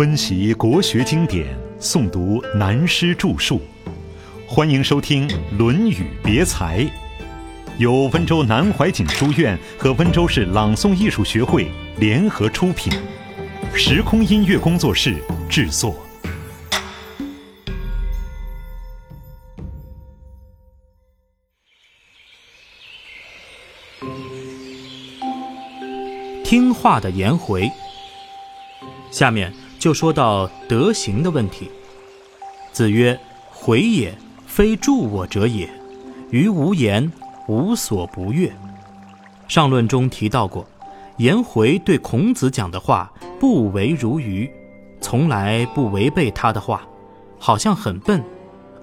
[0.00, 1.46] 温习国学经典，
[1.78, 3.60] 诵读南师著述，
[4.48, 6.78] 欢迎收听《论语别裁》，
[7.76, 12.90] 由温州南怀瑾书院和温州市朗诵艺术学会联合出品，
[13.74, 15.94] 时空音乐工作室制作。
[26.42, 27.70] 听话的颜回，
[29.10, 31.70] 下面就说到德行的问题。
[32.70, 33.18] 子曰
[33.50, 34.14] ：“回也，
[34.46, 35.68] 非助我者也。
[36.30, 37.10] 于无言，
[37.48, 38.52] 无所不悦。”
[39.48, 40.64] 上论中提到过，
[41.16, 44.48] 颜回对孔子讲的话不为如鱼，
[45.00, 46.82] 从来不违背他的话，
[47.38, 48.22] 好像很笨。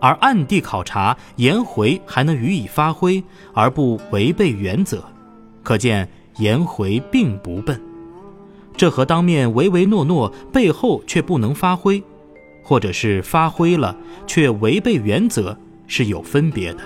[0.00, 3.22] 而暗地考察，颜回还能予以发挥，
[3.52, 5.04] 而不违背原则，
[5.64, 6.08] 可见。
[6.38, 7.80] 颜回并不笨，
[8.76, 12.02] 这和当面唯唯诺诺，背后却不能发挥，
[12.62, 16.80] 或者是发挥了却违背原则，是有分别的。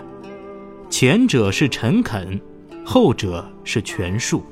[0.91, 2.41] 前者是诚恳，
[2.85, 4.43] 后者是权术。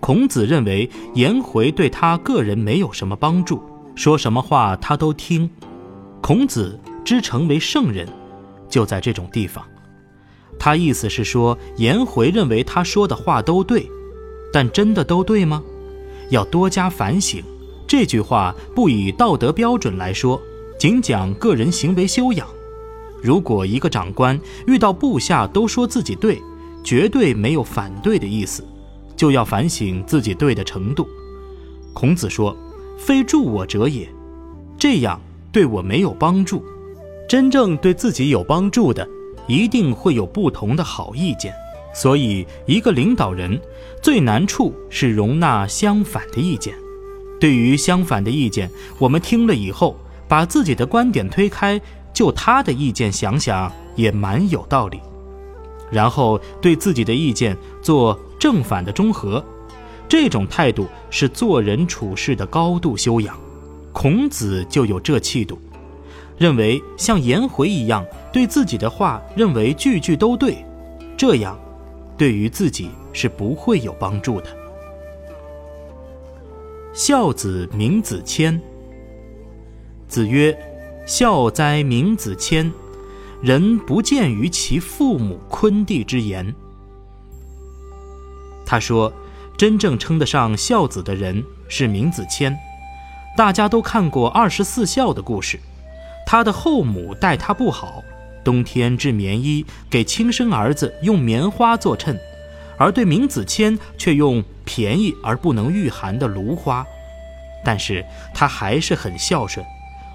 [0.00, 3.62] 孔子认为颜回对他个人没有什么帮助，
[3.94, 5.48] 说什么话他都听。
[6.20, 8.08] 孔子之成为圣人，
[8.68, 9.64] 就在这种地方。
[10.58, 13.88] 他意思是说，颜回认为他说的话都对。
[14.52, 15.62] 但真的都对吗？
[16.30, 17.42] 要多加反省。
[17.86, 20.40] 这句话不以道德标准来说，
[20.78, 22.46] 仅讲个人行为修养。
[23.22, 26.40] 如果一个长官遇到部下都说自己对，
[26.82, 28.64] 绝对没有反对的意思，
[29.14, 31.06] 就要反省自己对的程度。
[31.92, 32.56] 孔子说
[32.96, 34.08] ：“非助我者也。”
[34.78, 35.20] 这样
[35.52, 36.64] 对我没有帮助。
[37.28, 39.06] 真正对自己有帮助的，
[39.46, 41.52] 一定会有不同的好意见。
[41.92, 43.60] 所以，一个领导人
[44.02, 46.74] 最难处是容纳相反的意见。
[47.40, 49.96] 对于相反的意见，我们听了以后，
[50.28, 51.80] 把自己的观点推开，
[52.12, 55.00] 就他的意见想想，也蛮有道理。
[55.90, 59.44] 然后对自己的意见做正反的中和，
[60.08, 63.36] 这种态度是做人处事的高度修养。
[63.92, 65.58] 孔子就有这气度，
[66.38, 70.64] 认为像颜回一样，对自己的话认为句句都对，
[71.16, 71.58] 这样。
[72.20, 74.54] 对于自己是不会有帮助的。
[76.92, 78.60] 孝子名子谦。
[80.06, 80.54] 子曰
[81.08, 82.70] ：“孝哉，名子谦！
[83.40, 86.54] 人不见于其父母昆弟之言。”
[88.66, 89.10] 他说
[89.56, 92.54] ：“真正称得上孝子的人是名子谦。
[93.34, 95.58] 大家都看过二十四孝的故事，
[96.26, 98.04] 他的后母待他不好。”
[98.44, 102.18] 冬天织棉衣给亲生儿子用棉花做衬，
[102.78, 106.84] 而对明子谦却用便宜而不能御寒的芦花。
[107.64, 109.64] 但是他还是很孝顺，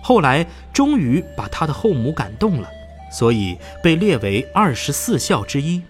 [0.02, 2.68] 后来终于把他的后母感动了，
[3.12, 5.81] 所以被列为二十四孝之一。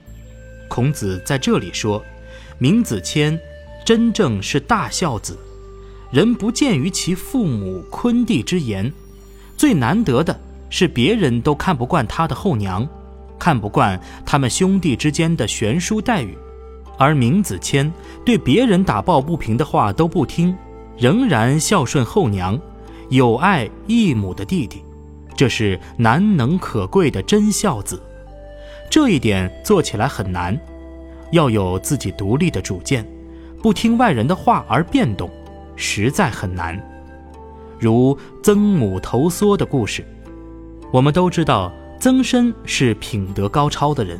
[0.67, 2.03] 孔子在这里说，
[2.57, 3.39] 明子谦
[3.85, 5.37] 真正是大孝子，
[6.11, 8.91] 人不见于其父母昆弟之言，
[9.55, 10.37] 最难得的。
[10.69, 12.87] 是别人都看不惯他的后娘，
[13.37, 16.37] 看不惯他们兄弟之间的悬殊待遇，
[16.97, 17.91] 而明子谦
[18.25, 20.55] 对别人打抱不平的话都不听，
[20.97, 22.59] 仍然孝顺后娘，
[23.09, 24.83] 有爱义母的弟弟，
[25.35, 28.01] 这是难能可贵的真孝子。
[28.89, 30.57] 这一点做起来很难，
[31.31, 33.05] 要有自己独立的主见，
[33.61, 35.29] 不听外人的话而变动，
[35.75, 36.81] 实在很难。
[37.79, 40.05] 如曾母投梭的故事。
[40.91, 44.19] 我们都知道，曾参是品德高超的人。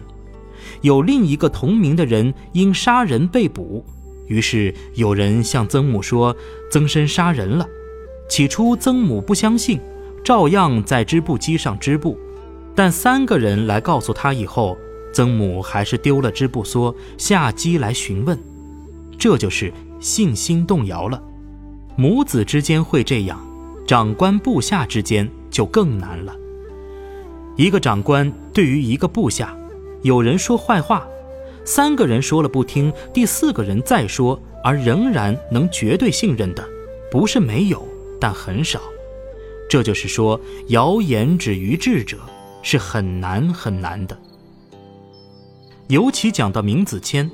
[0.81, 3.86] 有另一个同名的人因杀人被捕，
[4.28, 6.36] 于是有人向曾母说
[6.72, 7.68] 曾参杀人了。
[8.28, 9.80] 起初曾母不相信，
[10.24, 12.18] 照样在织布机上织布。
[12.74, 14.78] 但三个人来告诉他以后，
[15.14, 18.38] 曾母还是丢了织布梭，下机来询问。
[19.18, 21.22] 这就是信心动摇了。
[21.95, 23.39] 母子之间会这样，
[23.88, 26.36] 长官部下之间就更难了。
[27.56, 29.57] 一个长官对于一个部下，
[30.02, 31.07] 有人说坏话，
[31.63, 36.68] 三个人说了不听，第四个人再说，而仍然能绝对信任的，
[37.10, 37.88] 不是没有，
[38.19, 38.81] 但很少。
[39.69, 42.18] 这就是说，谣言止于智者
[42.62, 44.18] 是很难很难的。
[45.88, 47.31] 尤其讲到明子谦，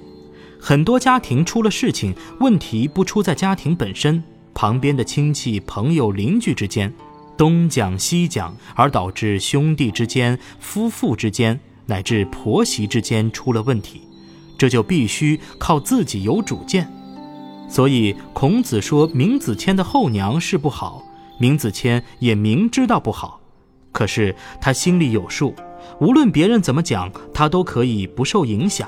[0.59, 6.93] 很多家庭出了事情，问题不出在家庭本身，旁边的亲戚、朋友、邻居之间。
[7.41, 14.03] 东讲西讲，而导致兄弟之间、夫妇之间，乃至婆媳之间出了问题，
[14.59, 16.87] 这就必须靠自己有主见。
[17.67, 21.03] 所以孔子说明子谦的后娘是不好，
[21.39, 23.41] 明子谦也明知道不好，
[23.91, 25.55] 可是他心里有数，
[25.99, 28.87] 无论别人怎么讲，他都可以不受影响。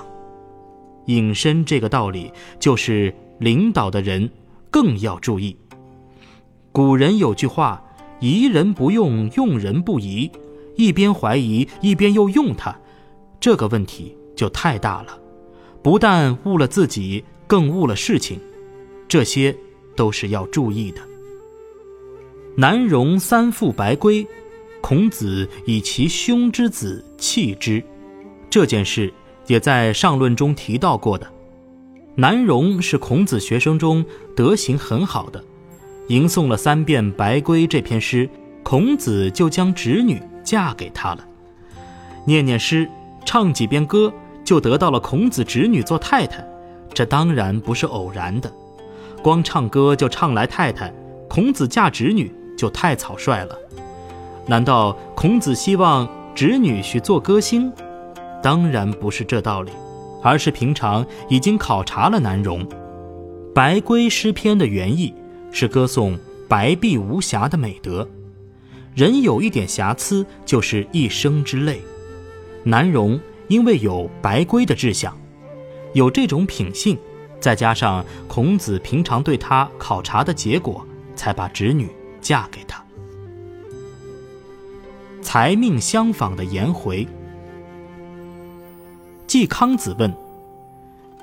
[1.07, 4.29] 隐身这个道理，就是领导的人
[4.69, 5.57] 更要注意。
[6.71, 7.83] 古人有句话
[8.31, 10.31] ：“疑人不用，用人不疑。”
[10.75, 12.75] 一边怀疑，一边又用他，
[13.39, 15.19] 这个问题就太大了，
[15.83, 18.39] 不但误了自己，更误了事情，
[19.07, 19.55] 这些
[19.95, 21.01] 都是要注意的。
[22.57, 24.25] 南容三父白圭，
[24.81, 27.83] 孔子以其兄之子弃之，
[28.49, 29.13] 这件事
[29.45, 31.31] 也在上论中提到过的。
[32.15, 34.03] 南容是孔子学生中
[34.35, 35.43] 德行很好的。
[36.09, 38.29] 吟诵了三遍《白圭》这篇诗，
[38.61, 41.25] 孔子就将侄女嫁给他了。
[42.25, 42.89] 念念诗，
[43.25, 44.11] 唱几遍歌，
[44.43, 46.45] 就得到了孔子侄女做太太，
[46.93, 48.51] 这当然不是偶然的。
[49.21, 50.93] 光唱歌就唱来太太，
[51.29, 53.57] 孔子嫁侄女就太草率了。
[54.45, 56.05] 难道孔子希望
[56.35, 57.71] 侄女婿做歌星？
[58.41, 59.71] 当然不是这道理，
[60.21, 62.65] 而是平常已经考察了南容，
[63.55, 65.13] 《白圭》诗篇的原意。
[65.53, 66.19] 是歌颂
[66.49, 68.09] 白璧无瑕的美德，
[68.95, 71.79] 人有一点瑕疵就是一生之累。
[72.63, 75.15] 南容因为有白圭的志向，
[75.93, 76.97] 有这种品性，
[77.39, 80.85] 再加上孔子平常对他考察的结果，
[81.15, 81.87] 才把侄女
[82.19, 82.83] 嫁给他。
[85.21, 87.07] 才命相仿的颜回，
[89.27, 90.11] 季康子问：“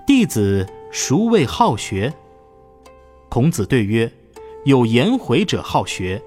[0.06, 2.12] 弟子孰谓好学？”
[3.29, 4.11] 孔子对曰。
[4.65, 6.21] 有颜回者好学，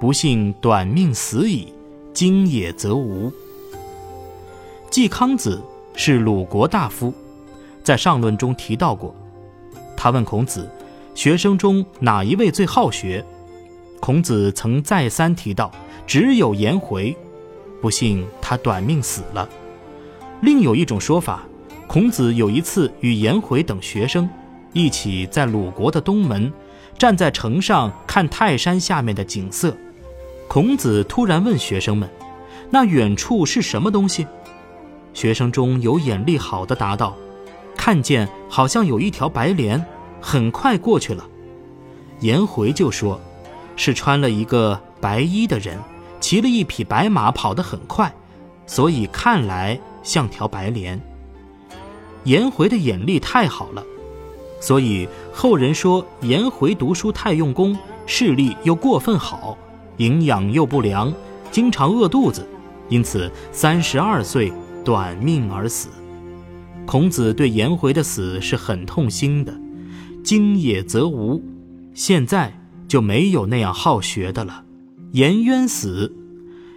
[0.00, 1.68] 不幸短命死矣。
[2.14, 3.30] 今也则无。
[4.88, 5.60] 季康子
[5.94, 7.12] 是鲁国大夫，
[7.82, 9.14] 在上论中提到过。
[9.94, 10.66] 他问孔子，
[11.14, 13.22] 学生中哪一位最好学？
[14.00, 15.70] 孔子曾再三提到，
[16.06, 17.14] 只有颜回。
[17.82, 19.46] 不幸他短命死了。
[20.40, 21.42] 另有一种说法，
[21.86, 24.26] 孔子有一次与颜回等学生
[24.72, 26.50] 一起在鲁国的东门。
[26.98, 29.76] 站在城上看泰山下面的景色，
[30.48, 32.08] 孔子突然问学生们
[32.70, 34.26] ：“那远处是什么东西？”
[35.12, 37.16] 学生中有眼力好的答道
[37.76, 39.84] ：“看见好像有一条白莲，
[40.20, 41.26] 很快过去了。”
[42.20, 43.20] 颜回就说
[43.76, 45.78] ：“是穿了一个白衣的人，
[46.20, 48.12] 骑了一匹白马，跑得很快，
[48.66, 51.00] 所以看来像条白莲。”
[52.24, 53.84] 颜回的眼力太好了。
[54.64, 57.76] 所以后人说颜回读书太用功，
[58.06, 59.58] 视力又过分好，
[59.98, 61.12] 营养又不良，
[61.50, 62.48] 经常饿肚子，
[62.88, 64.50] 因此三十二岁
[64.82, 65.90] 短命而死。
[66.86, 69.54] 孔子对颜回的死是很痛心的。
[70.24, 71.42] 今也则无，
[71.92, 72.58] 现在
[72.88, 74.64] 就没有那样好学的了。
[75.12, 76.10] 颜渊死，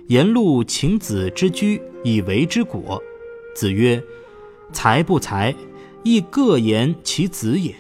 [0.08, 3.02] 颜路请子之居以为之果。
[3.56, 4.04] 子曰
[4.74, 5.56] ：“才不才？”
[6.10, 7.76] 亦各言其子也。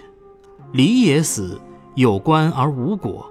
[0.73, 1.61] 礼也死，
[1.95, 3.25] 有官而无果，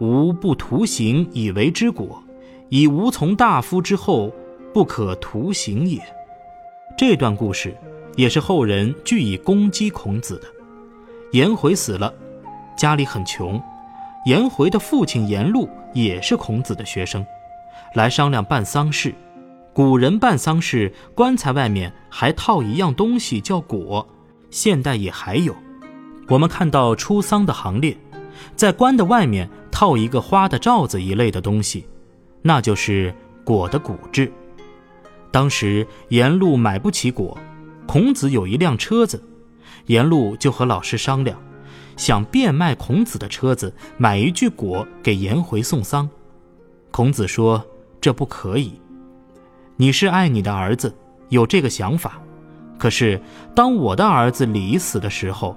[0.00, 2.20] 吾不徒行以为之果，
[2.68, 4.32] 以无从大夫之后，
[4.74, 6.00] 不可徒行也。
[6.98, 7.76] 这段故事
[8.16, 10.48] 也是后人据以攻击孔子的。
[11.30, 12.12] 颜回死了，
[12.76, 13.62] 家里很穷，
[14.26, 17.24] 颜回的父亲颜路也是孔子的学生，
[17.94, 19.14] 来商量办丧事。
[19.72, 24.04] 古人办丧事，棺材外面还套一样东西叫椁。
[24.52, 25.56] 现代也还有，
[26.28, 27.96] 我们看到出丧的行列，
[28.54, 31.88] 在棺的外面套一个花的罩子一类的东西，
[32.42, 33.12] 那就是
[33.44, 34.30] 果的骨质。
[35.30, 37.36] 当时颜路买不起果，
[37.86, 39.24] 孔子有一辆车子，
[39.86, 41.40] 颜路就和老师商量，
[41.96, 46.06] 想变卖孔子的车子，买一具果给颜回送丧。
[46.90, 47.64] 孔子说
[48.02, 48.78] ：“这不可以，
[49.76, 50.94] 你是爱你的儿子，
[51.30, 52.20] 有这个想法。”
[52.82, 53.20] 可是，
[53.54, 55.56] 当我的儿子李死的时候，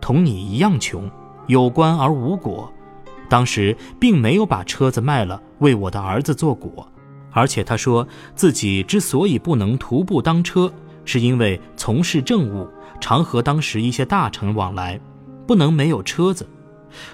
[0.00, 1.08] 同你一样穷，
[1.46, 2.68] 有官而无果。
[3.28, 6.90] 当时并没有把车子卖了为我的儿子做果，
[7.30, 10.72] 而且他说自己之所以不能徒步当车，
[11.04, 12.68] 是因为从事政务，
[13.00, 14.98] 常和当时一些大臣往来，
[15.46, 16.44] 不能没有车子。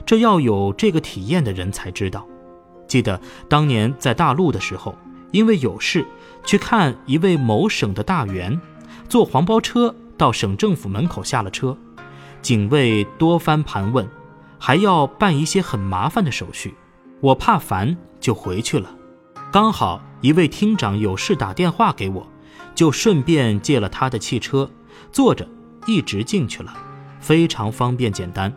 [0.07, 2.27] 这要有这个体验的人才知道。
[2.89, 4.95] 记得当年在大陆的时候，
[5.33, 6.03] 因为有事
[6.47, 8.59] 去看一位某省的大员。
[9.08, 11.76] 坐黄包车到省政府门口下了车，
[12.42, 14.08] 警卫多番盘问，
[14.58, 16.75] 还要办一些很麻烦的手续，
[17.20, 18.90] 我怕烦就回去了。
[19.52, 22.26] 刚好一位厅长有事打电话给我，
[22.75, 24.68] 就顺便借了他的汽车，
[25.12, 25.46] 坐着
[25.87, 26.75] 一直进去了，
[27.20, 28.52] 非常方便简单。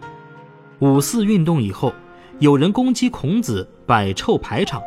[0.80, 1.94] 五四运动以后，
[2.40, 4.82] 有人攻击孔子摆臭排场，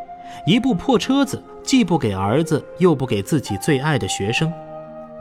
[0.46, 4.52] 一部破车子既不给儿子，又不给自己最爱的学生。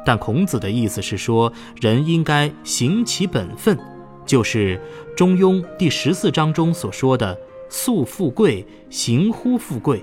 [0.06, 3.78] 但孔子的意思是说，人应该行其本分，
[4.26, 4.80] 就是
[5.16, 7.38] 《中庸》第十四章中所说的
[7.70, 10.00] “素富贵，行乎富贵；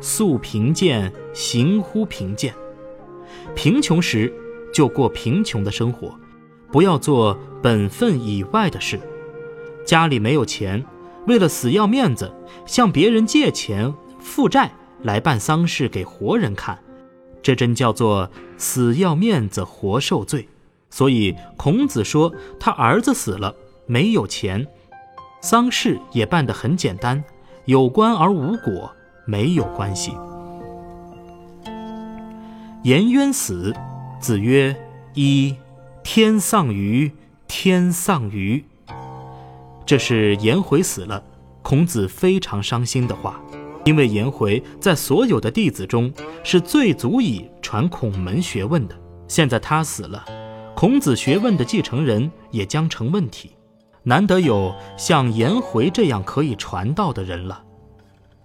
[0.00, 2.54] 素贫贱，行乎贫贱。”
[3.54, 4.32] 贫穷时
[4.72, 6.14] 就过贫穷的生活，
[6.70, 9.00] 不要做本分以外的事。
[9.84, 10.84] 家里没有钱，
[11.26, 12.32] 为了死要面子，
[12.66, 14.70] 向别人借钱负债
[15.02, 16.78] 来办丧事给活人看。
[17.42, 20.48] 这真叫做死要面子活受罪，
[20.90, 23.54] 所以孔子说他儿子死了
[23.86, 24.66] 没有钱，
[25.40, 27.24] 丧事也办得很简单，
[27.64, 28.92] 有关而无果，
[29.26, 30.12] 没有关系。
[32.82, 33.74] 颜渊死，
[34.20, 34.74] 子曰
[35.14, 35.54] ：“一
[36.02, 37.12] 天丧于
[37.46, 38.64] 天丧于。”
[39.84, 41.22] 这是颜回死了，
[41.62, 43.40] 孔子非常伤心的话。
[43.84, 46.12] 因为颜回在所有的弟子中
[46.44, 48.94] 是最足以传孔门学问的，
[49.26, 50.24] 现在他死了，
[50.76, 53.52] 孔子学问的继承人也将成问题，
[54.02, 57.62] 难得有像颜回这样可以传道的人了，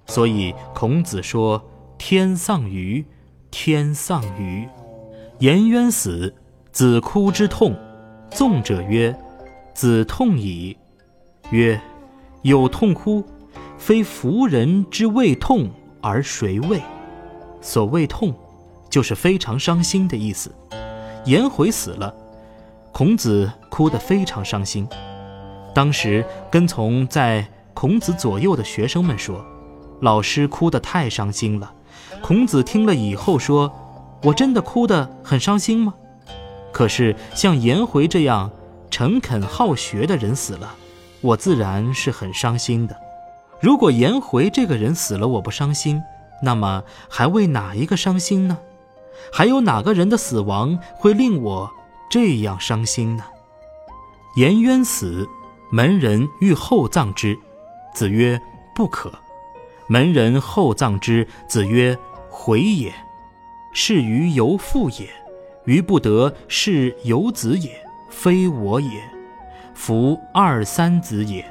[0.08, 1.63] 所以孔子说
[1.98, 3.06] ：“天丧于，
[3.51, 4.68] 天丧于。”
[5.39, 6.34] 颜渊死，
[6.72, 7.75] 子哭之痛。
[8.32, 9.15] 纵者曰
[9.75, 10.75] ：“子痛矣。”
[11.51, 11.80] 曰
[12.44, 13.24] ：“有痛乎？”
[13.86, 15.70] 非夫人之谓痛
[16.01, 16.82] 而谁谓？
[17.62, 18.34] 所谓痛，
[18.89, 20.51] 就是非常伤心的意思。
[21.25, 22.12] 颜回死了，
[22.92, 24.88] 孔子哭得非常伤心。
[25.72, 29.46] 当时跟从在孔子左右的学生们说
[30.01, 31.72] ：“老师哭得太伤心了。”
[32.24, 33.72] 孔子听了以后说
[34.25, 35.94] ：“我真的哭得很伤心吗？
[36.72, 38.50] 可是像颜回这样
[38.89, 40.74] 诚恳好学的人死了，
[41.22, 43.00] 我自然是很伤心的。”
[43.59, 46.01] 如果颜回这个人死了，我不伤心，
[46.41, 48.57] 那么还为哪一个伤心呢？
[49.31, 51.71] 还有哪个人的死亡会令我
[52.09, 53.24] 这样伤心呢？
[54.35, 55.27] 颜渊死，
[55.71, 57.38] 门人欲厚葬之，
[57.93, 58.39] 子曰
[58.75, 59.12] ：“不可。”
[59.88, 61.97] 门人厚葬之，子曰
[62.29, 62.93] ：“回也。”
[63.71, 65.09] 是于由父也，
[65.65, 67.71] 于不得是由子也，
[68.09, 69.01] 非我也。
[69.74, 71.45] 夫二三子也。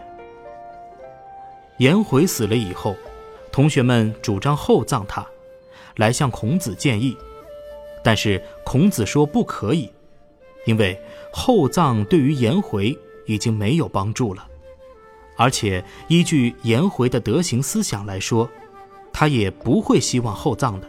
[1.78, 2.96] 颜回死了以后，
[3.50, 5.26] 同学们主张厚葬他，
[5.96, 7.16] 来向孔子建议，
[8.02, 9.90] 但是孔子说不可以，
[10.66, 10.96] 因为
[11.32, 14.46] 厚葬对于颜回已经没有帮助了，
[15.36, 18.48] 而且依据颜回的德行思想来说，
[19.12, 20.88] 他也不会希望厚葬的。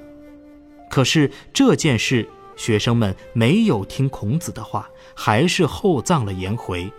[0.90, 6.92] 可是这件事，学生们没有听孔子的话，还是厚葬了颜回。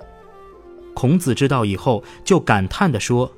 [0.92, 3.32] 孔子知道以后，就感叹地说。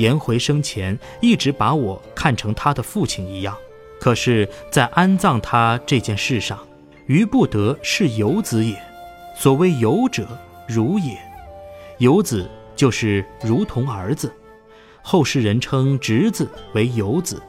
[0.00, 3.54] 颜回生前一直把我看成他的父亲一样，
[4.00, 6.58] 可是，在安葬他这件事上，
[7.04, 8.74] 于不得是游子也。
[9.36, 10.26] 所谓游者，
[10.66, 11.18] 如也。
[11.98, 14.32] 游子就是如同儿子，
[15.02, 17.42] 后世人称侄子为游子。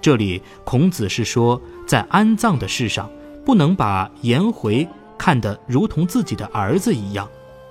[0.00, 3.10] 这里孔子是说，在安葬的事上，
[3.44, 4.86] 不能把颜回
[5.18, 7.28] 看得如同自己的儿子一样。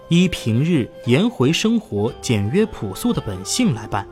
[0.10, 4.08] 依平日颜回生活简约朴素的本性来办，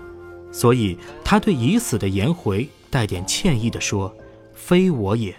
[0.51, 4.13] 所以他对已死的颜回带点歉意地说
[4.53, 5.35] ：“非我也，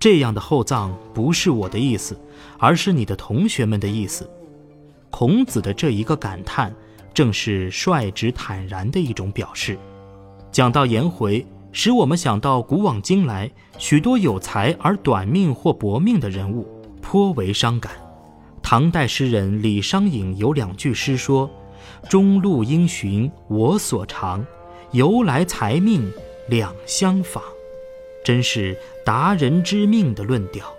[0.00, 2.18] 这样的厚葬不是我的意思，
[2.58, 4.28] 而是你的同学们的意思。”
[5.08, 6.74] 孔子的这一个感叹，
[7.14, 9.78] 正是率直坦然的一种表示。
[10.50, 16.66] 讲到颜回，使我们想到古往今来许多有才而短命或薄命的人物，
[17.00, 17.92] 颇为伤感。
[18.72, 21.50] 唐代诗人李商隐有两句诗说
[22.08, 24.46] ：“中路应寻我所长，
[24.92, 26.10] 由来才命
[26.48, 27.44] 两相仿。”
[28.24, 28.74] 真是
[29.04, 30.74] 达人之命的论调。